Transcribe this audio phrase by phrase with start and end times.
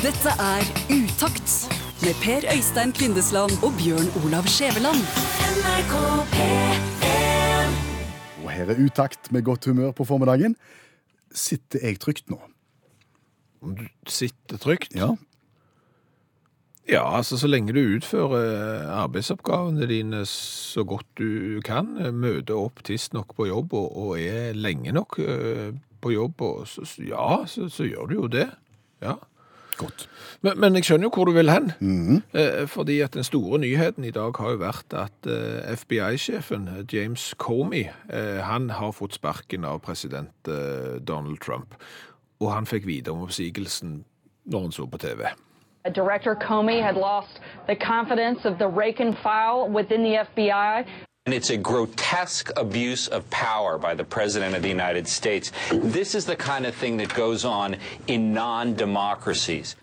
[0.00, 1.52] Dette er Utakt
[2.04, 5.00] med Per Øystein Kvindesland og Bjørn Olav Skjæveland.
[8.44, 10.56] Og her er utakt med godt humør på formiddagen.
[11.34, 12.38] Sitter jeg trygt nå?
[13.60, 14.94] Du sitter trygt?
[14.96, 15.10] Ja.
[16.88, 23.36] Ja, altså så lenge du utfører arbeidsoppgavene dine så godt du kan, møter opp tidsnok
[23.36, 25.68] på jobb og, og er lenge nok eh,
[26.02, 28.48] på jobb, og så, så- ja, så, så gjør du jo det.
[29.04, 29.14] Ja.
[29.80, 30.08] Godt.
[30.44, 31.70] Men, men jeg skjønner jo hvor du vil hen.
[32.36, 37.30] Eh, fordi at den store nyheten i dag har jo vært at eh, FBI-sjefen James
[37.40, 41.78] Comey, eh, han har fått sparken av president eh, Donald Trump.
[42.40, 44.02] Og han fikk vite om oppsigelsen
[44.50, 45.30] når han så på TV.
[45.94, 50.84] Director Comey had lost the confidence of the rake and file within the FBI.
[51.26, 55.52] And it's a grotesque abuse of power by the President of the United States.
[55.70, 59.76] This is the kind of thing that goes on in non democracies.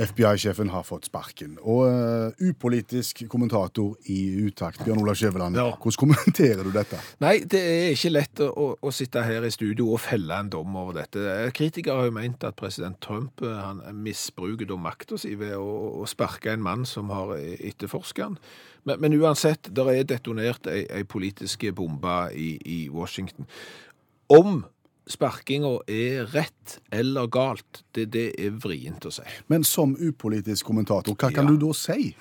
[0.00, 1.58] FBI-sjefen har fått sparken.
[1.60, 5.58] Og uh, upolitisk kommentator i Utakt, Bjørn Olav Skjæveland.
[5.58, 5.68] Ja.
[5.76, 7.00] Hvordan kommenterer du dette?
[7.22, 10.76] Nei, det er ikke lett å, å, sitte her i studio og felle en dom
[10.80, 11.36] over dette.
[11.56, 15.70] Kritikere har jo ment at president Trump eh, han misbruker da makta si ved å,
[16.02, 18.38] å sparke en mann som har etterforsket han.
[18.88, 23.48] Men, men uansett, det er detonert ei, ei politisk bombe i, i Washington.
[24.32, 24.62] Om
[25.10, 29.22] sparkinga er rett eller galt, det, det er vrient å si.
[29.48, 31.50] Men som upolitisk kommentator, hva kan Ja.
[31.50, 32.14] du da si?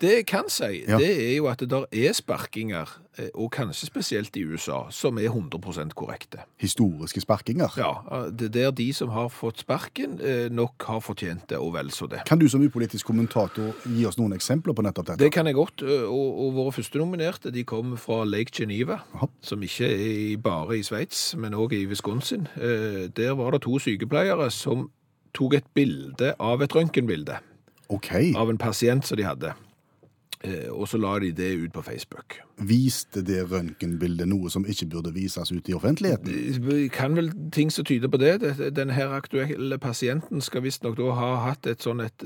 [0.00, 0.96] Det jeg kan si, Ja.
[0.98, 5.18] det er jo at det der er sparkinger, eh, og kanskje spesielt i USA, som
[5.18, 6.38] er 100% korrekte.
[6.58, 7.68] Historiske sparkinger?
[7.76, 11.74] Ja, det er der de som har fått sparken, eh, nok har fortjent det, og
[11.74, 12.22] vel så det.
[12.26, 15.18] Kan du som upolitisk kommentator gi oss noen eksempler på nettopp dette?
[15.18, 19.28] Det kan jeg godt, og, og våre første nominerte de kom fra Lake Geneva, Jaha.
[19.42, 22.48] som ikke er i- bare i Sveits, men også i Wisconsin.
[22.56, 24.90] Eh, Der var det to sykepleiere som
[25.34, 27.36] tok et bilde av et røntgenbilde
[27.90, 28.12] OK.
[28.34, 29.52] av en pasient som de hadde.
[30.44, 32.38] Eh, Og så la de det ut på Facebook.
[32.56, 36.30] Viste det røntgenbildet noe som ikke burde vises ut i offentligheten?
[36.68, 38.40] Det kan vel ting som tyder på det.
[38.40, 42.24] Det- Den her aktuelle pasienten skal visstnok da ha hatt et sånn et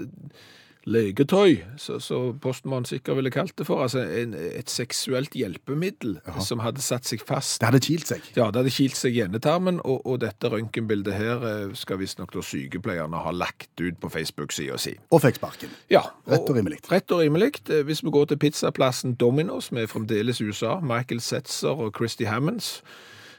[0.86, 6.60] legetøy, så, så postmannen sikkert ville kalt det for, altså en, et seksuelt hjelpemiddel som
[6.64, 7.56] hadde satt seg fast.
[7.62, 8.26] Det hadde kilt seg.
[8.36, 12.36] Ja, det hadde kilt seg i endetarmen, og, og dette røntgenbildet her eh, skal visstnok
[12.44, 14.94] sykepleierne ha lagt ut på Facebook-sida si.
[15.14, 15.72] Og fikk sparken.
[15.92, 16.04] Ja.
[16.28, 16.82] Rett og rimelig.
[16.90, 17.54] Rett og rimelig.
[17.70, 22.82] Eh, Hvis vi går til pizzaplassen Domino's, med fremdeles USA, Michael Setzer og Christy Hammonds,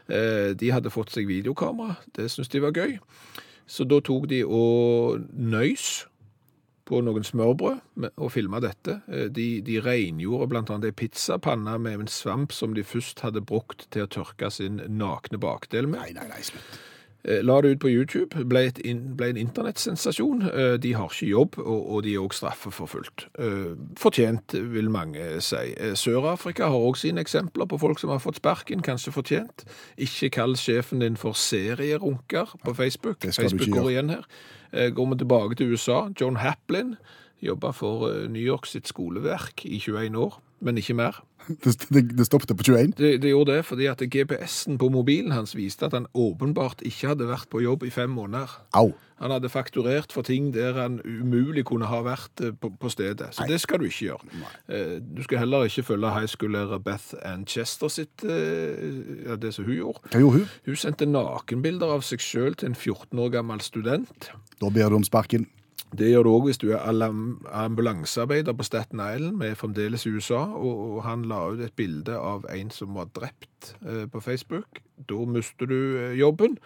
[0.09, 1.99] eh, de hadde fått seg videokamera.
[2.15, 2.97] Det syntes de var gøy.
[3.67, 6.05] Så da tok de og nøys
[6.85, 8.99] på noen smørbrød og filma dette.
[9.09, 13.87] Eh, De, de rengjorde annet ei pizzapanne med en svamp som de først hadde brukt
[13.91, 15.99] til å tørke sin nakne bakdel med.
[16.03, 16.77] Nei, nei, nei, slutt.
[17.25, 20.43] Eh, La det ut på YouTube, ble, et in, ble en internettsensasjon.
[20.45, 23.25] Eh, De har ikke jobb, og, og de er også straffeforfulgt.
[23.97, 25.73] Fortjent, vil mange si.
[25.97, 29.65] Sør-Afrika har også sine eksempler på folk som har fått sparken, kanskje fortjent.
[29.97, 33.25] Ikke kall sjefen din for serierunker på Facebook.
[33.25, 34.29] Facebook går igjen her.
[34.75, 36.95] Eh, Går vi tilbake til USA, John Haplin
[37.45, 41.23] jobba for eh, New York sitt skoleverk i 21 år, men ikke mer.
[41.45, 42.95] Det, det, det stoppet på 21.
[42.97, 47.11] Det, det gjorde det fordi at GPS-en på mobilen hans viste at han åpenbart ikke
[47.11, 48.49] hadde vært på jobb i fem måneder.
[48.73, 48.95] Au.
[49.21, 53.29] Han hadde fakturert for ting der han umulig kunne ha vært eh, på, på stedet.
[53.35, 54.31] Så det skal du ikke gjøre.
[54.41, 54.81] Nei.
[55.05, 59.77] Du skal heller ikke følge high school-lærer Beth Ann Chester sitt, ja, det som hun
[59.77, 60.01] gjorde.
[60.15, 60.49] Hva gjorde hun?
[60.65, 64.31] Hun sendte nakenbilder av seg sjøl til en 14 år gammel student.
[64.61, 65.47] Da ber du om sparken.
[65.95, 67.03] Det gjør du òg hvis du er
[67.55, 72.17] ambulansearbeider på Staten Island, vi er fremdeles i USA, og, han la ut et bilde
[72.17, 74.81] av en som var drept eh, på Facebook.
[75.09, 76.57] Da mister du eh, jobben.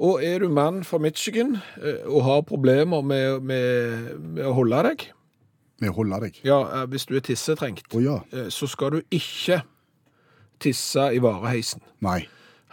[0.00, 4.84] Og er du mann fra Michigan eh, og har problemer med, med, med å holde
[4.90, 5.08] deg,
[5.80, 6.42] Med å holde deg.
[6.44, 8.20] ja, hvis du er tissetrengt, oh, ja.
[8.52, 9.62] så skal du ikke
[10.60, 11.82] tisse i vareheisen.
[12.04, 12.28] Nei.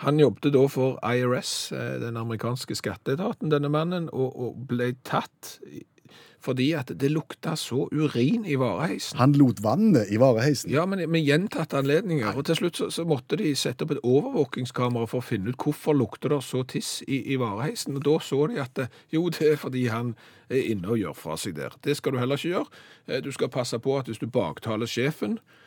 [0.05, 5.57] Han jobbet da for IRS, eh, den amerikanske skatteetaten, denne mannen, og, og ble tatt
[6.47, 9.17] fordi at det lukta så urin i vareheisen.
[9.19, 10.71] Han lot vannet i vareheisen.
[10.71, 12.37] Ja, men med gjentatte anledninger.
[12.37, 15.59] Og til slutt så, så måtte de sette opp et overvåkingskamera for å finne ut
[15.59, 17.97] hvorfor lukter det så tiss i, i vareheisen.
[17.97, 20.13] Og da så de at det, jo, det er fordi han
[20.47, 21.75] er inne og gjør fra seg der.
[21.83, 22.83] Det skal du heller ikke gjøre.
[23.09, 25.66] Eh, Du skal passe på at hvis du baktaler sjefen, eh,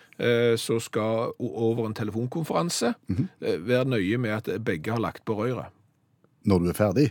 [0.61, 5.73] så skal over en telefonkonferanse eh, være nøye med at begge har lagt på røret.
[6.45, 7.11] Når du er ferdig.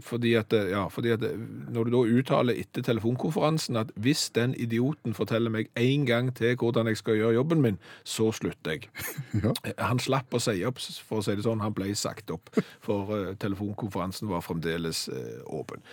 [0.00, 1.20] Fordi at, ja, fordi at
[1.68, 6.56] når du da uttaler etter telefonkonferansen at hvis den idioten forteller meg en gang til
[6.56, 8.88] hvordan jeg skal gjøre jobben min, så slutter jeg.
[9.42, 9.52] Ja.
[9.78, 12.48] Han slapp å si opp, for å si det sånn, han ble sagt opp,
[12.80, 15.84] for eh, telefonkonferansen var fremdeles eh, åpen.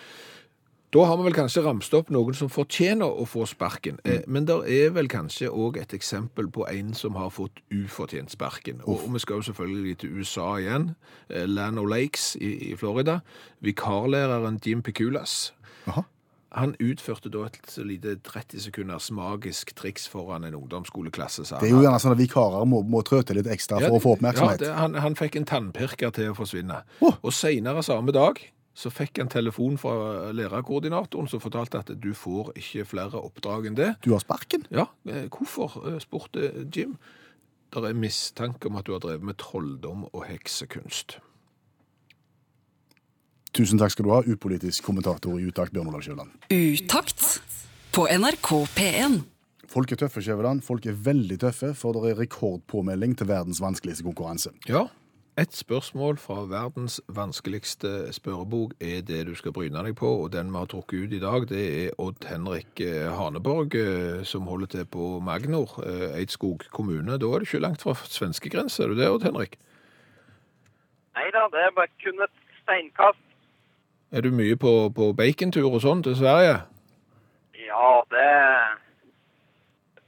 [0.90, 4.00] Da har vi vel kanskje ramst opp noen som fortjener å få sparken.
[4.04, 4.24] Mm.
[4.28, 8.82] men det er vel kanskje òg et eksempel på en som har fått ufortjent sparken.
[8.86, 10.94] Og, og vi skal jo selvfølgelig til USA igjen.
[11.30, 13.20] Land Lano Lakes i, i Florida.
[13.62, 15.54] Vikarlæreren Jim Piculas.
[15.88, 16.08] Aha.
[16.58, 21.46] Han utførte da et lite 30 sekunders magisk triks foran en ungdomsskoleklasse.
[21.60, 24.02] Det er jo gjerne sånn at vikarer må, må trø til litt ekstra for å
[24.02, 24.64] få oppmerksomhet.
[24.64, 26.82] Ja, det, han, han fikk en tannpirker til å forsvinne.
[27.06, 27.20] Oh.
[27.22, 28.42] Og senere samme dag
[28.80, 33.80] så fikk han telefon fra lærerkoordinatoren som fortalte at du får ikke flere oppdrag enn
[33.80, 33.90] det.
[34.06, 34.64] Du har sparken?
[34.72, 36.98] Ja, eh, hvorfor, eh, spurte Jim.
[37.70, 41.20] Det er mistanke om at du har drevet med trolldom og heksekunst.
[43.54, 46.32] Tusen takk skal du ha, upolitisk kommentator i Utakt, Bjørn Olav Skjæveland.
[46.50, 47.42] Utakt
[47.92, 49.20] på NRK P1.
[49.70, 50.64] Folk er tøffe, Skjæveland.
[50.66, 54.54] Folk er veldig tøffe, for det er rekordpåmelding til verdens vanskeligste konkurranse.
[54.70, 54.88] Ja,
[55.40, 60.52] et spørsmål fra verdens vanskeligste spørrebok er det du skal bryne deg på, og den
[60.52, 64.68] vi har trukket ut i dag, det er Odd Henrik eh, Haneborg, eh, som holder
[64.74, 67.18] til på Magnor, eh, Eidskog kommune.
[67.18, 69.56] Da er du ikke langt fra svenskegrensa, er du det, Odd Henrik?
[71.16, 73.24] Nei da, det er bare kun et steinkast.
[74.12, 76.60] Er du mye på, på bacontur og sånn til Sverige?
[77.70, 78.89] Ja, det det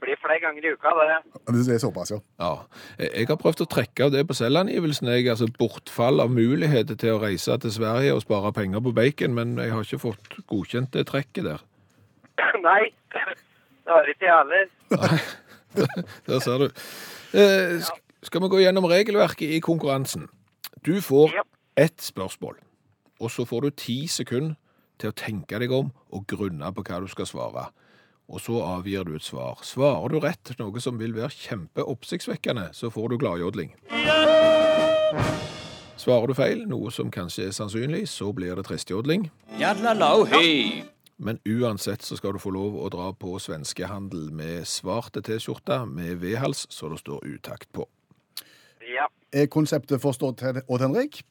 [0.02, 1.18] blir flere ganger i uka, det.
[1.54, 2.18] Det er såpass, ja.
[2.42, 2.50] Ja.
[2.98, 7.14] Jeg har prøvd å trekke av det på selvangivelsen, jeg, altså bortfall av muligheter til
[7.16, 10.92] å reise til Sverige og spare penger på bacon, men jeg har ikke fått godkjent
[10.98, 11.62] det trekket der.
[12.66, 14.66] Nei, det har ikke jeg heller.
[16.28, 16.66] Der ser du.
[17.32, 20.26] Eh, sk- skal vi gå gjennom regelverket i konkurransen?
[20.84, 21.42] Du får Ja.
[21.76, 22.56] ett spørsmål,
[23.20, 24.54] og så får du ti sekunder
[24.98, 27.68] til å tenke deg om og grunne på hva du skal svare.
[28.28, 29.58] Og så avgir du et svar.
[29.66, 33.74] Svarer du rett, noe som vil være kjempeoppsiktsvekkende, så får du gladjodling.
[36.02, 39.28] Svarer du feil, noe som kanskje er sannsynlig, så blir det tristjodling.
[41.22, 46.16] Men uansett så skal du få lov å dra på svenskehandel med svarte T-skjorter med
[46.24, 47.86] V-hals, så det står utakt på.
[48.96, 51.22] Ja, Er konseptet forstått, Odd Henrik?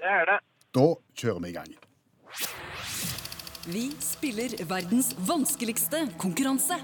[0.00, 0.38] det er det.
[0.74, 1.74] Da kjører vi i gang.
[3.66, 6.74] Vi spiller verdens vanskeligste konkurranse.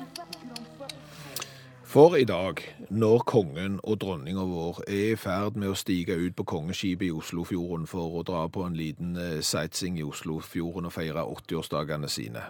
[1.82, 2.60] For i dag,
[2.90, 7.10] når kongen og dronninga vår er i ferd med å stige ut på kongeskipet i
[7.10, 12.44] Oslofjorden for å dra på en liten eh, sightseeing i Oslofjorden og feire 80-årsdagene sine,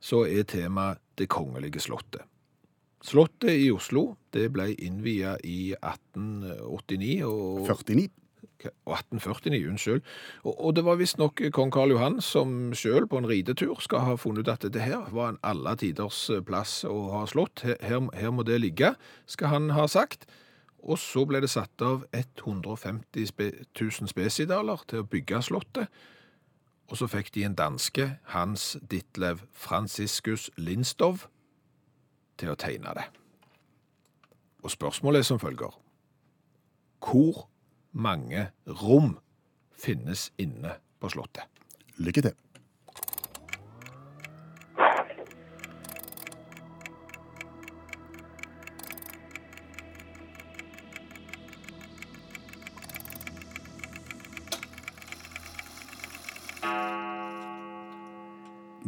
[0.00, 2.26] så er temaet Det kongelige slottet.
[3.04, 8.08] Slottet i Oslo det ble innvia i 1889 og 49.
[8.66, 10.02] og 1849, unnskyld.
[10.42, 14.16] Og, og det var visstnok kong Karl Johan som sjøl på en ridetur skal ha
[14.18, 17.64] funnet ut at dette her var en alle tiders plass å ha slått.
[17.64, 18.94] Her, her, må det ligge,
[19.26, 20.26] skal han ha sagt.
[20.78, 25.90] Og så ble det satt av 150 spe, 000 spesidaler til å bygge slottet.
[26.88, 31.26] Og så fikk de en danske, Hans Ditlev Franciscus Lindstov,
[32.38, 33.04] til å tegne det.
[34.62, 35.74] Og spørsmålet er som følger.
[37.04, 37.47] Hvor
[37.92, 38.48] mange
[38.82, 39.16] rom
[39.78, 41.46] finnes inne på Slottet?
[41.98, 42.36] Lykke til.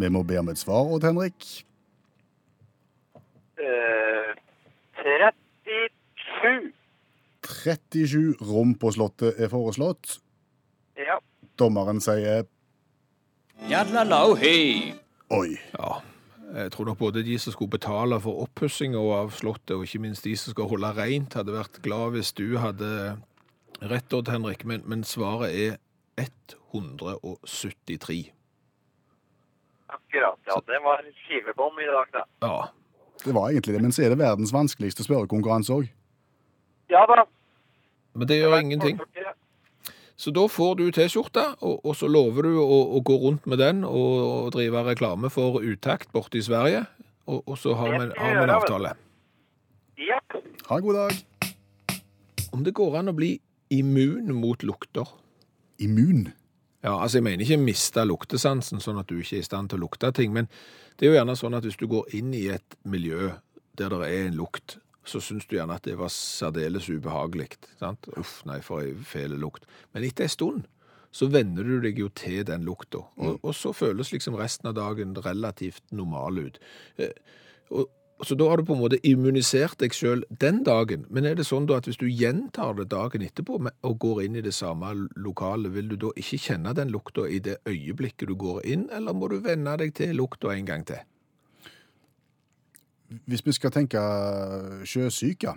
[0.00, 1.44] Vi må be om et svar, Odd Henrik.
[3.60, 4.30] Eh,
[4.96, 6.72] 37.
[7.60, 10.18] 37 rom på Slottet er foreslått.
[11.00, 11.18] Ja,
[11.60, 12.46] Dommeren sier
[15.30, 15.52] oi.
[15.76, 15.98] Ja,
[16.56, 20.24] jeg tror nok både de som skulle betale for oppussinga av Slottet, og ikke minst
[20.26, 22.90] de som skal holde rent, hadde vært glad hvis du hadde
[23.80, 25.78] rett, Odd Henrik, men, men svaret er
[26.20, 28.32] 173.
[29.90, 30.38] akkurat.
[30.46, 32.24] Ja, det var skivebom i dag, da.
[32.46, 32.68] Ja,
[33.24, 35.88] Det var egentlig det, men så er det verdens vanskeligste spørrekonkurranse òg.
[36.90, 37.24] Ja da.
[38.14, 39.00] Men det gjør ingenting.
[40.20, 43.62] Så da får du T-skjorte, og, og så lover du å, å gå rundt med
[43.62, 46.82] den og, og drive reklame for utakt borte i Sverige,
[47.24, 48.92] og, og så har vi, har vi en avtale.
[50.00, 50.18] Ja.
[50.66, 51.56] Ha en god dag.
[52.52, 53.32] Om det går an å bli
[53.72, 55.08] immun mot lukter?
[55.80, 56.28] Immun.
[56.84, 59.80] Ja, altså jeg mener ikke miste luktesansen sånn at du ikke er i stand til
[59.80, 60.48] å lukte ting, men
[60.96, 63.32] det er jo gjerne sånn at hvis du går inn i et miljø
[63.80, 64.78] der det er en lukt,
[65.10, 67.50] så syns du gjerne at det var særdeles ubehagelig.
[67.80, 68.06] Sant?
[68.20, 69.66] Uff, nei, for ei fæl lukt.
[69.94, 70.68] Men etter en stund
[71.10, 74.76] så venner du deg jo til den lukta, og, og så føles liksom resten av
[74.78, 76.60] dagen relativt normal ut.
[77.02, 77.10] Eh,
[78.20, 81.06] Og Så da har du på en måte immunisert deg sjøl den dagen.
[81.08, 84.36] Men er det sånn da at hvis du gjentar det dagen etterpå og går inn
[84.36, 88.34] i det samme lokalet, vil du da ikke kjenne den lukta i det øyeblikket du
[88.36, 91.00] går inn, eller må du venne deg til lukta en gang til?
[93.26, 94.00] Hvis vi skal tenke
[94.86, 95.54] sjøsyke,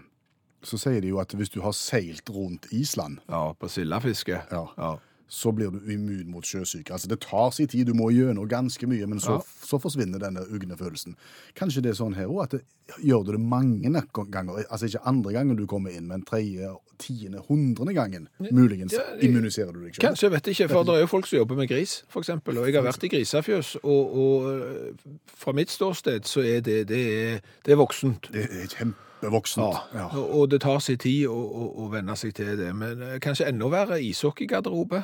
[0.64, 4.40] så sier de jo at hvis du har seilt rundt Island, Ja, på sildefiske.
[4.52, 4.66] Ja.
[4.78, 4.94] ja.
[5.34, 6.94] Så blir du immun mot sjøsyke.
[6.94, 9.42] Altså Det tar sin tid, du må gjennom ganske mye, men så, Ja.
[9.66, 11.16] så forsvinner denne ugne følelsen.
[11.58, 12.62] Kanskje det er sånn her òg, at det,
[13.02, 16.70] gjør du det mange ganger, altså ikke andre gangen du kommer inn, men tredje,
[17.02, 20.04] tiende, hundrede gangen, muligens Ja, det- immuniserer du deg sjøl.
[20.06, 22.66] Kanskje, jeg vet ikke, for det er jo folk som jobber med gris, eksempel, og
[22.70, 24.94] jeg har vært i grisefjøs, og, og øh,
[25.26, 27.02] fra mitt ståsted så er det, det,
[27.34, 28.30] er, det er voksent.
[28.32, 29.82] Det er kjempevoksent.
[29.96, 30.08] Ja.
[30.14, 33.48] Og, det tar sin tid å, å, å venne seg til det, men øh, kanskje
[33.50, 35.04] enda verre ishockeygarderobe.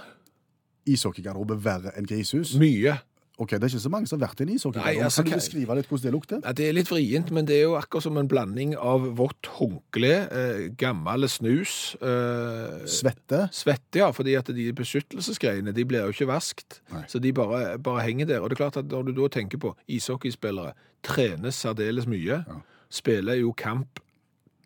[0.93, 2.55] Ishockeygarderobe verre enn grishus?
[2.60, 2.98] Mye.
[3.39, 5.03] Ok, Det er ikke så mange som har vært i en ishockeygarderobe.
[5.08, 6.39] Altså, kan du beskrive litt hvordan det lukter?
[6.43, 9.48] Ja, det er litt vrient, men det er jo akkurat som en blanding av vått
[9.55, 13.46] håndkle, eh, gammel snus, eh, Svette?
[13.55, 17.05] svette, ja, fordi at de beskyttelsesgreiene, de blir jo ikke vaskt, Nei.
[17.08, 18.41] så de bare, bare henger der.
[18.41, 22.43] Og det er klart at når du da tenker på ishockeyspillere, trener særdeles mye,
[22.91, 24.01] spiller jo kamp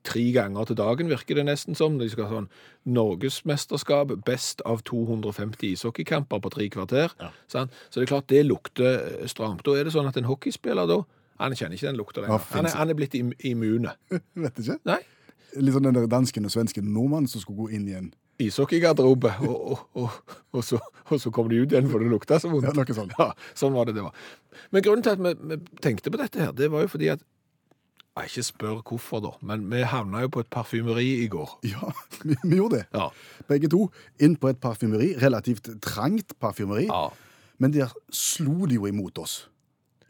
[0.08, 1.98] tre ganger til dagen, virker det nesten som.
[2.00, 2.50] De skal ha sånn
[2.98, 7.16] Norgesmesterskap, best av 250 ishockeykamper på tre kvarter.
[7.52, 7.74] sant?
[7.90, 9.64] Så det er klart det lukter eh, stramt.
[9.66, 11.02] Da er det sånn at en hockeyspiller da,
[11.42, 12.44] han kjenner ikke den lukta lenger.
[12.54, 13.96] Han er, han er blitt immune.
[14.46, 14.80] Vet ikke.
[14.88, 15.02] Nei,
[15.54, 18.08] Litt sånn den der dansken og svensken nordmannen som skulle gå inn i en
[18.42, 22.40] ishockeygarderobe, og, og, og, og, så, og så kom de ut igjen, for det lukta
[22.42, 22.72] så vondt.
[22.74, 23.14] Ja, sånt.
[23.20, 24.18] Ja, sånn var det det var.
[24.74, 27.22] Men grunnen til at vi, vi tenkte på dette her, det var jo fordi at
[28.18, 31.56] jeg ikke spør hvorfor da, men vi havna jo på et parfymeri i går.
[31.66, 31.90] Ja,
[32.28, 32.86] vi, vi gjorde det.
[32.94, 33.08] Ja.
[33.50, 33.88] Begge to.
[34.22, 35.16] Inn på et parfymeri.
[35.22, 36.86] Relativt trangt parfymeri.
[36.92, 37.08] Ja.
[37.58, 39.48] Men der slo de jo imot oss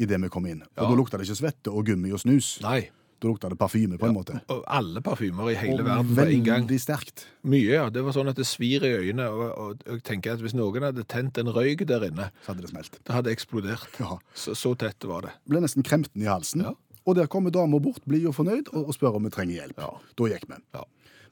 [0.02, 0.64] idet vi kom inn.
[0.76, 0.90] Og Ja.
[0.90, 2.58] da lukta det ikke svette og gummi og snus.
[2.66, 2.90] Nei.
[3.24, 4.42] Da lukta det parfyme, på en måte.
[4.52, 6.66] Og alle parfymer i hele Og verden på en gang.
[6.68, 7.22] veldig sterkt.
[7.48, 7.86] Mye, ja.
[7.94, 10.84] Det var sånn at det svir i øynene, og, og jeg tenker at hvis noen
[10.84, 12.98] hadde tent en røyk der inne, Så hadde det smelt.
[13.00, 13.88] det hadde eksplodert.
[14.02, 14.18] Ja.
[14.36, 15.32] Så, så tett var det.
[15.48, 16.66] Ble nesten kremten i halsen.
[16.68, 16.74] Ja.
[17.06, 19.78] Og der kommer dama bort, blid og fornøyd, og, og spør om vi trenger hjelp.
[19.80, 19.90] Ja.
[20.18, 20.56] Da gikk vi.
[20.76, 20.84] Ja.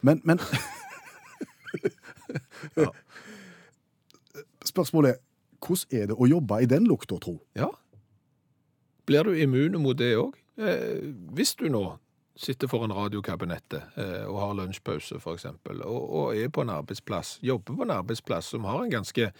[0.01, 0.39] Men, men
[4.65, 5.19] Spørsmålet er
[5.61, 7.35] hvordan er det å jobbe i den lukta, tro?
[7.57, 7.69] Ja.
[9.05, 10.33] Blir du immun mot det òg?
[10.57, 11.83] Eh, hvis du nå
[12.41, 17.77] sitter foran radiokabinettet eh, og har lunsjpause, f.eks., og, og er på en arbeidsplass, jobber
[17.77, 19.31] på en arbeidsplass som har en ganske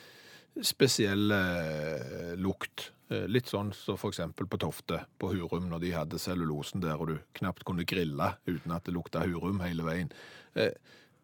[0.66, 2.92] spesiell eh, lukt.
[3.12, 4.22] Eh, litt sånn som f.eks.
[4.38, 8.72] på Tofte, på Hurum, når de hadde cellulosen der, og du knapt kunne grille uten
[8.76, 10.10] at det lukta Hurum hele veien.
[10.56, 10.74] Eh,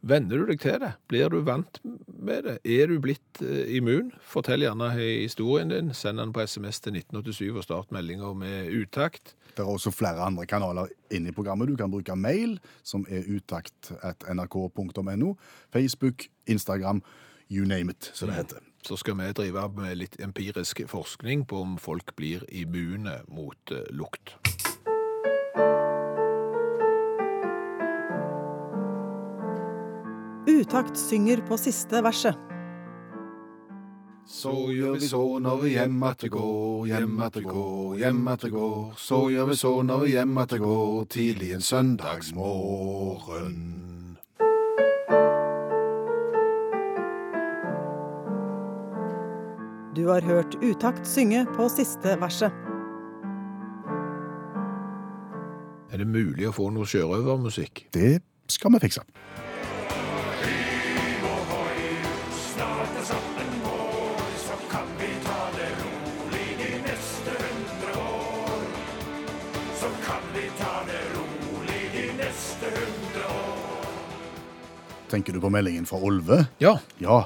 [0.08, 0.92] Venner du deg til det?
[1.10, 2.58] Blir du vant med det?
[2.70, 4.12] Er du blitt eh, immun?
[4.22, 5.90] Fortell gjerne historien din.
[5.98, 9.34] Send den på SMS til 1987 og start meldinga med utakt.
[9.58, 11.70] Det er også flere andre kanaler inne i programmet.
[11.72, 15.30] Du kan bruke mail, som er utakt.nrk.no.
[15.74, 17.02] Facebook, Instagram,
[17.50, 18.67] you name it, som det heter.
[18.86, 23.84] Så skal vi drive med litt empirisk forskning på om folk blir immune mot eh,
[23.92, 24.38] lukt.
[30.48, 32.48] Utakt synger på siste verset.
[34.28, 38.26] Så gjør vi så når vi hjem at det går, hjem at det går, hjem
[38.28, 38.90] at det går.
[39.00, 43.97] Så gjør vi så når vi hjem at det går, tidlig en søndagsmorgen.
[49.98, 52.54] Du har hørt Utakt synge på siste verset.
[55.90, 57.88] Er det mulig å få noe sjørøvermusikk?
[57.98, 59.02] Det skal vi fikse.
[75.10, 76.44] Tenker du på meldingen fra Olve?
[76.62, 76.76] Ja.
[77.02, 77.24] Ja.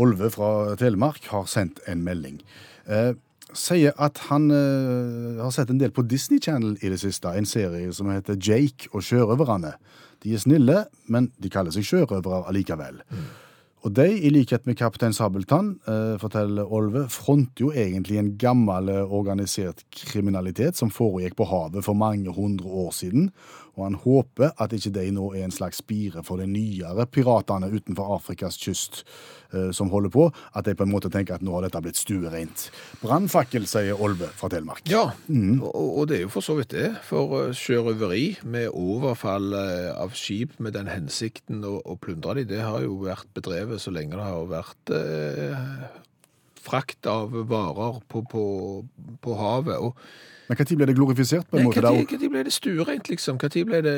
[0.00, 2.40] Olve fra Telemark har sendt en melding.
[2.88, 3.12] Eh,
[3.56, 7.32] sier at han eh, har sett en del på Disney Channel i det siste.
[7.34, 9.74] En serie som heter Jake og sjørøverne.
[10.24, 13.00] De er snille, men de kaller seg sjørøvere allikevel.
[13.80, 18.90] Og de, i likhet med kaptein Sabeltann, eh, forteller Olve, fronter jo egentlig en gammel
[18.92, 23.30] eh, organisert kriminalitet som foregikk på havet for mange hundre år siden.
[23.80, 27.70] Og han håper at ikke de nå er en slags spire for de nyere piratene
[27.72, 29.02] utenfor Afrikas kyst
[29.54, 30.26] eh, som holder på.
[30.56, 32.66] At de på en måte tenker at nå har dette blitt stuereint.
[33.00, 34.84] Brannfakkel, sier Olve fra Telemark.
[34.90, 36.92] Ja, og, og det er jo for så vidt det.
[37.08, 42.46] For eh, sjørøveri med overfall eh, av skip med den hensikten å, å plundre de,
[42.52, 45.98] det har jo vært bedrevet så lenge det har vært eh,
[46.60, 48.44] frakt av varer på, på,
[49.22, 49.76] på havet.
[49.76, 49.96] og
[50.50, 51.82] Men når ble det glorifisert på en måte?
[51.84, 53.38] Når ble det stuereint, liksom?
[53.40, 53.96] Når ble det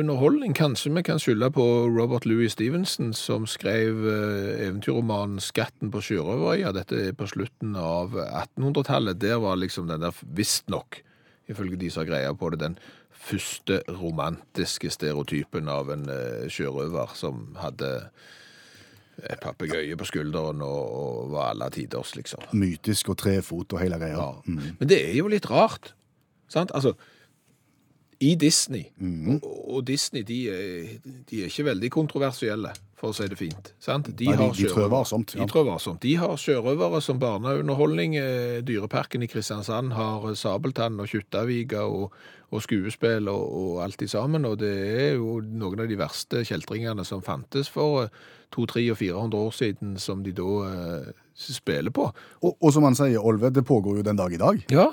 [0.00, 0.54] underholdning?
[0.54, 6.72] Kanskje vi kan skylde på Robert Louis Stevenson, som skrev eventyrromanen 'Skatten på sjørøverøya'.
[6.76, 9.20] Dette er på slutten av 1800-tallet.
[9.20, 11.02] Der var liksom den der, visstnok,
[11.48, 12.78] ifølge de som har greia på det, den
[13.20, 16.06] første romantiske stereotypen av en
[16.48, 18.10] sjørøver som hadde
[19.42, 22.44] papegøye på skulderen og, og var alle tiders, liksom.
[22.52, 24.18] Mytisk og trefot og hele greia.
[24.18, 24.30] Ja.
[24.44, 24.76] Mm.
[24.78, 25.94] Men det er jo litt rart.
[26.50, 26.72] Sant?
[26.74, 26.94] Altså,
[28.20, 29.38] i Disney, mm.
[29.38, 30.40] og, og Disney de
[31.30, 33.70] de er ikke veldig kontroversielle, for å si det fint.
[33.80, 34.10] Sant?
[34.12, 35.40] Nei, de- har de trør varsomt, ja.
[35.40, 36.00] De trør varsomt.
[36.04, 38.16] De har sjørøvere som barneunderholdning.
[38.20, 42.12] Eh, Dyreparken i Kristiansand har eh, Sabeltann og Kjuttaviga og,
[42.52, 44.44] og skuespill og, og alt i sammen.
[44.44, 48.10] Og det er jo noen av de verste kjeltringene som fantes for
[48.52, 52.10] to, 200, 300 og 400 år siden, som de da eh, spiller på.
[52.44, 54.60] Og, og som han sier, Olve, det pågår jo den dag i dag.
[54.74, 54.90] Ja.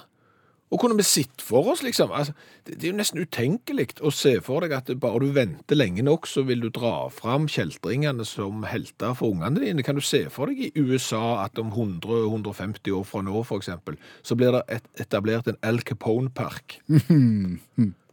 [0.67, 2.33] Og kunne vi sett for oss, liksom altså,
[2.67, 6.03] det, det er jo nesten utenkelig å se for deg at bare du venter lenge
[6.03, 9.85] nok, så vil du dra fram kjeltringene som helter for ungene dine.
[9.87, 13.95] Kan du se for deg i USA at om 100-150 år fra nå, eksempel,
[14.27, 16.81] så blir det et, etablert en Al Capone-park?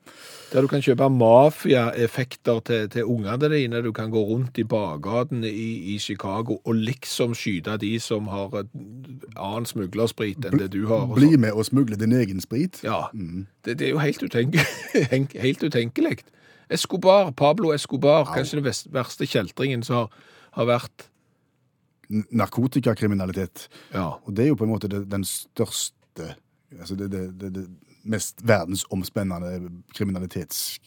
[0.53, 3.81] Der du kan kjøpe mafiaeffekter til, til ungene dine.
[3.83, 8.55] Du kan gå rundt i bakgatene i, i Chicago og liksom skyte de som har
[8.63, 11.09] annen smuglersprit enn det du har.
[11.15, 12.79] Bli med og smugle din egen sprit.
[12.85, 13.09] Ja,
[13.65, 14.63] det, det er jo helt, utenke,
[15.47, 16.23] helt utenkelig.
[16.71, 20.31] Escobar, Pablo Escobar, kanskje den verste kjeltringen som har,
[20.61, 21.11] har vært
[22.15, 23.69] Narkotikakriminalitet.
[23.95, 24.21] Ja.
[24.23, 26.35] Og det er jo på en måte den største
[26.81, 27.65] altså det, det, det
[28.05, 30.81] mest verdensomspennende kriminalitets...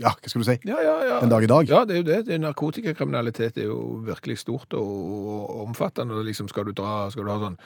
[0.00, 0.54] Ja, hva skal du si?
[0.66, 1.16] Ja, ja, ja.
[1.20, 1.68] Den dag i dag.
[1.68, 2.20] Ja, det er jo det.
[2.26, 6.22] det er narkotikakriminalitet er jo virkelig stort og, og omfattende.
[6.26, 7.58] Liksom skal du dra, skal du ha sånn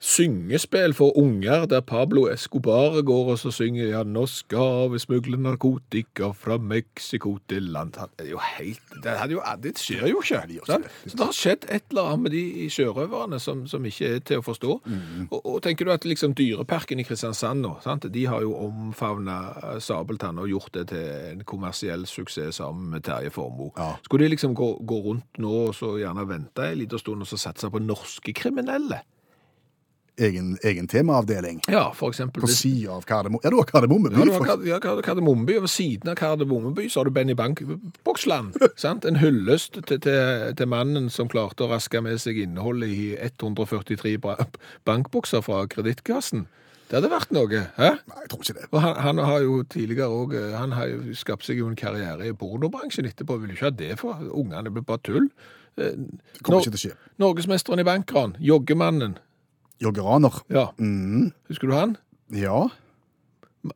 [0.00, 5.36] syngespill for unger der Pablo Escobar går og så synger ja, nå skal vi smugle
[5.36, 7.98] narkotika fra Mexico til land.
[8.16, 10.64] Det er jo helt, det, jo, det skjer jo ikke.
[10.66, 10.88] sant?
[11.04, 14.40] Så det har skjedd et eller annet med de sjørøverne som, som ikke er til
[14.40, 14.78] å forstå.
[14.86, 15.28] Mm.
[15.28, 18.08] Og, og tenker du at liksom Dyreparken i Kristiansand nå, sant?
[18.10, 19.38] de har jo omfavna
[19.84, 23.74] Sabeltann og gjort det til en kommersiell suksess sammen med Terje Formoe.
[23.76, 23.92] Ja.
[24.08, 27.28] Skulle de liksom gå, gå rundt nå og så gjerne vente en liten stund og
[27.28, 29.04] så satse på norske kriminelle?
[30.18, 31.60] Egen, egen temaavdeling.
[31.68, 32.40] Ja, for eksempel.
[32.42, 33.40] På hvis- sida av Kardemomme.
[33.44, 34.16] Ja, du har Kardemommeby.
[34.18, 37.62] Ja, for- ja, Kard- Kardemommeby, og ved siden av Kardemommeby så har du Benny Bank
[38.04, 38.52] Boksland.
[38.76, 39.04] sant?
[39.04, 44.18] En hyllest til, til, til mannen som klarte å raske med seg innholdet i 143
[44.20, 44.36] bra-
[44.84, 46.46] bankbokser fra kredittkassen.
[46.90, 47.46] Det hadde vært noe,
[47.78, 47.90] hæ?
[48.10, 48.64] Nei, jeg tror ikke det.
[48.72, 52.26] Og han, han har jo tidligere òg Han har jo skapt seg jo en karriere
[52.26, 53.38] i pornobransjen etterpå.
[53.40, 54.64] Vil du ikke ha det for ungene.
[54.66, 55.30] Det blir bare tull.
[55.78, 56.96] Eh, Det kommer Nor- ikke til å skje.
[57.22, 59.16] Norgesmesteren i bankran, Joggemannen.
[59.80, 60.42] Joggeraner.
[60.48, 61.96] Ja, Mm, husker du han?
[62.30, 62.68] ja.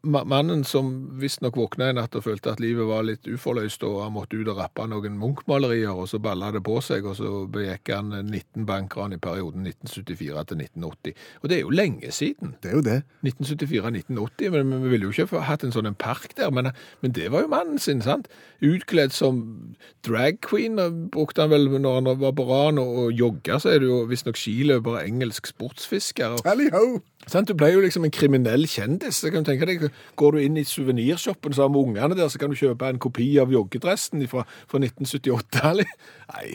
[0.03, 0.87] Ma- Mannen som
[1.21, 4.49] visstnok våkna i natt og følte at livet var litt uforløst, og han måtte ut
[4.49, 8.65] og rappe noen Munch-malerier, og så balla det på seg, og så begikk han 19
[8.69, 11.19] bankran i perioden 1974 til 1980.
[11.43, 12.55] Og det er jo lenge siden.
[12.65, 12.97] Det er jo det.
[13.29, 16.71] 1974-1980, men vi ville jo ikke hatt en sånn en park der, men,
[17.05, 18.29] men det var jo mannen sin, sant?
[18.65, 19.43] Utkledd som
[20.07, 20.81] drag queen,
[21.13, 24.05] brukte han vel når han var på ran, og, og jogga, så er det jo
[24.09, 26.39] visstnok skiløper engelsk sportsfisker.
[26.41, 27.03] Og, ho!
[27.25, 27.49] Sant?
[27.49, 29.23] Du ble jo liksom en kriminell kjendis.
[29.23, 29.74] Så kan du tenke deg,
[30.17, 33.35] Går du inn i suvenirshoppen sammen med ungene der, så kan du kjøpe en kopi
[33.43, 35.65] av joggedressen fra, fra 1978.
[35.73, 35.93] eller?
[36.35, 36.49] Nei,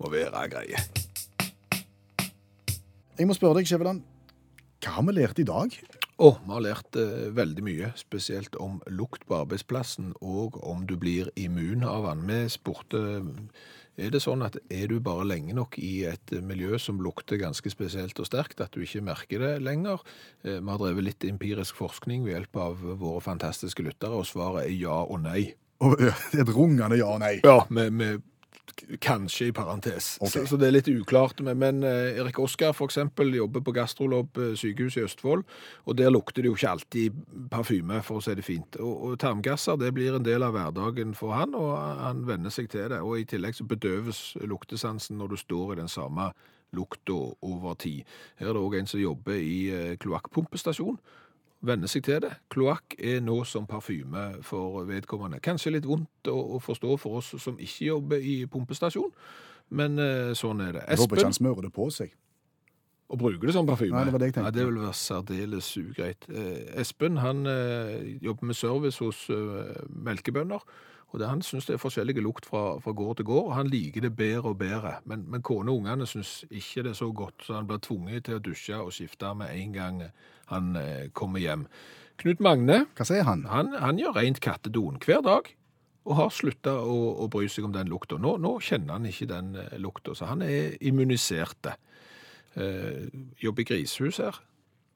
[0.00, 0.84] må være greie.
[3.18, 4.00] Jeg må spørre deg, Skjæveland.
[4.82, 5.74] Hva har vi lært i dag?
[6.22, 10.96] Å, vi har lært eh, veldig mye, spesielt om lukt på arbeidsplassen, og om du
[11.00, 12.24] blir immun av den.
[12.28, 13.00] Vi spurte
[14.02, 17.70] er det sånn at er du bare lenge nok i et miljø som lukter ganske
[17.72, 20.02] spesielt og sterkt, at du ikke merker det lenger?
[20.44, 24.66] Eh, Vi har drevet litt empirisk forskning ved hjelp av våre fantastiske lyttere, og svaret
[24.66, 25.52] er ja og nei.
[25.82, 27.40] Det et rungende ja og nei.
[27.42, 28.22] Ja, med, med
[29.00, 30.18] kanskje i parentes.
[30.20, 30.30] Okay.
[30.30, 31.40] Så, så det er litt uklart.
[31.44, 35.44] Men, men eh, Erik Oskar for eksempel jobber på Gastrolab eh, sykehus i Østfold,
[35.84, 37.18] og der lukter det jo ikke alltid
[37.52, 38.78] parfyme, for å si det fint.
[38.80, 42.70] Og, og tarmgasser det blir en del av hverdagen for han, og han venner seg
[42.72, 43.02] til det.
[43.02, 46.32] Og i tillegg så bedøves luktesansen når du står i den samme
[46.72, 48.06] lukta over tid.
[48.40, 50.96] Her er det òg en som jobber i eh, kloakkpumpestasjon
[51.62, 52.32] venne seg til det.
[52.52, 55.40] Kloakk er nå som parfyme for vedkommende.
[55.44, 59.12] Kanskje litt vondt å, å forstå for oss som ikke jobber i pumpestasjon,
[59.78, 60.84] men eh, sånn er det.
[60.90, 62.12] Jeg håper ikke han smører det på seg.
[63.12, 63.92] og bruker det som parfyme?
[63.92, 64.50] Nei, det var det jeg tenkte.
[64.50, 66.28] Ja, det vil være særdeles ugreit.
[66.32, 70.64] Eh, Espen han eh, jobber med service hos eh, melkebønder,
[71.12, 73.68] Og det, Han syns det er forskjellige lukt fra, fra gård til gård, og han
[73.68, 74.94] liker det bedre og bedre.
[75.04, 78.24] Men, men kone og ungene syns ikke det er så godt, så han blir tvunget
[78.28, 80.04] til å dusje og skifte med en gang
[80.52, 81.66] han eh, kommer hjem.
[82.22, 83.44] Knut Magne Hva sier han?
[83.50, 85.50] han, han gjør rent kattedoen hver dag,
[86.02, 88.18] og har slutta å, å bry seg om den lukta.
[88.18, 91.74] Nå, nå kjenner han ikke den eh, lukta, så han er immunisert.
[92.56, 93.04] Eh,
[93.40, 94.40] jobber i grisehus her,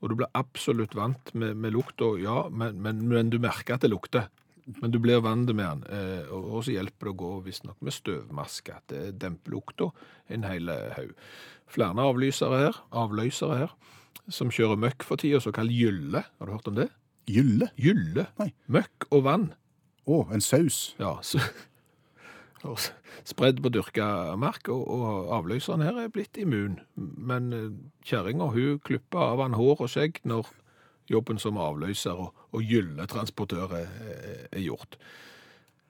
[0.00, 3.84] og du blir absolutt vant med, med lukta, ja, men, men, men du merker at
[3.84, 4.30] det lukter.
[4.80, 7.94] Men du blir vant med den, eh, og så hjelper det å gå visstnok med
[7.94, 8.80] støvmaske.
[8.90, 9.92] Det demper lukta
[10.32, 11.12] en hel haug.
[11.70, 13.76] Flere avlysere her, avløsere her,
[14.26, 16.24] som kjører møkk for tida, såkalt gylle.
[16.38, 16.90] Har du hørt om det?
[17.30, 17.70] Gylle?
[17.78, 18.28] Gylle.
[18.40, 18.52] Nei.
[18.70, 19.48] Møkk og vann.
[20.06, 20.94] Å, en saus.
[21.00, 21.40] Ja, så,
[23.30, 26.78] spredd på dyrka mark, og, og avløseren her er blitt immun.
[26.96, 27.72] Men eh,
[28.06, 28.52] kjerringa,
[28.86, 30.50] klipper av han hår og skjegg når
[31.10, 33.92] jobben som avløser og, og gylletransportør er,
[34.50, 34.98] er gjort.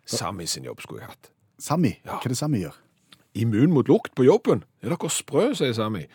[0.06, 1.32] Sami sin jobb skulle jeg hatt.
[1.58, 1.96] Sami.
[2.04, 2.18] Ja.
[2.18, 2.76] Hva er det Sami gjør?
[3.36, 4.62] Immun mot lukt på jobben?
[4.82, 6.06] Er dere sprø, sier Sami.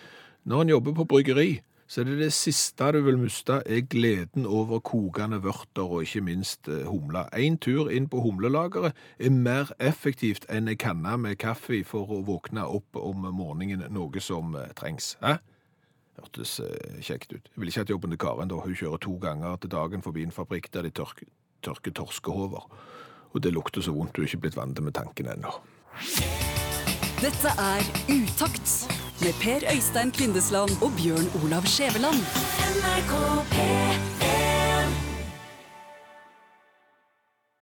[0.45, 1.49] Når en jobber på bryggeri,
[1.91, 6.21] så er det det siste du vil miste, er gleden over kokende vørter og ikke
[6.23, 7.25] minst eh, humle.
[7.35, 12.21] En tur inn på humlelageret er mer effektivt enn ei kanne med kaffe for å
[12.23, 15.17] våkne opp om morgenen, noe som eh, trengs.
[15.19, 15.41] Hæ?
[16.19, 17.51] Hørtes eh, kjekt ut.
[17.51, 18.59] Jeg vil ikke hatt jobben til Karen da.
[18.61, 21.29] Hun kjører to ganger til dagen forbi en fabrikk der de tørker,
[21.63, 22.67] tørker torskehover.
[23.31, 25.53] Og det lukter så vondt du er ikke blitt vant med tanken ennå.
[27.21, 28.73] Dette er Utakt
[29.21, 32.25] med Per Øystein Kvindesland og Bjørn Olav Skjæveland.
[32.81, 33.13] NRK
[33.53, 34.20] P3